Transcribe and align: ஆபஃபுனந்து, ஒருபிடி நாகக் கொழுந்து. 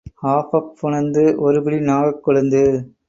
ஆபஃபுனந்து, 0.23 1.35
ஒருபிடி 1.35 1.79
நாகக் 1.79 2.27
கொழுந்து. 2.27 2.91